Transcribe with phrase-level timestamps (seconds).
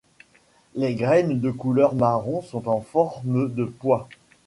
[0.73, 4.09] Les graines de couleur marron sont en forme de pois.